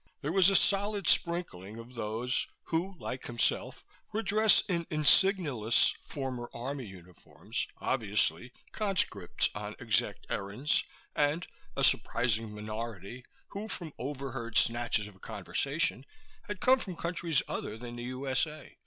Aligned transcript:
There 0.21 0.31
was 0.31 0.49
a 0.49 0.55
solid 0.55 1.05
sprinkling 1.05 1.77
of 1.77 1.93
those 1.93 2.47
who, 2.69 2.95
like 2.97 3.27
himself, 3.27 3.85
were 4.11 4.23
dressed 4.23 4.67
in 4.67 4.87
insigneless 4.89 5.93
former 6.01 6.49
Army 6.55 6.87
uniforms 6.87 7.67
obviously 7.77 8.51
conscripts 8.71 9.49
on 9.53 9.75
Exec 9.79 10.17
errands 10.27 10.83
and 11.15 11.45
a 11.77 11.83
surprising 11.83 12.51
minority 12.55 13.23
who, 13.49 13.67
from 13.67 13.93
overheard 13.99 14.57
snatches 14.57 15.05
of 15.05 15.21
conversation, 15.21 16.07
had 16.47 16.61
come 16.61 16.79
from 16.79 16.95
countries 16.95 17.43
other 17.47 17.77
than 17.77 17.95
the 17.95 18.03
U.S.A. 18.05 18.77